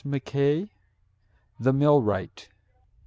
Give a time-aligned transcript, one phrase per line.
[0.03, 0.67] MACKAY,
[1.59, 2.47] THE MILLWRIGHT.